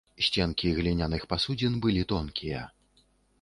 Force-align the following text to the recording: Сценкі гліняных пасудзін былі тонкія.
Сценкі 0.27 0.71
гліняных 0.77 1.27
пасудзін 1.33 1.77
былі 1.85 2.07
тонкія. 2.15 2.65